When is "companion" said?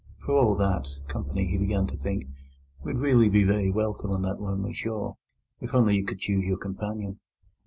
6.57-7.19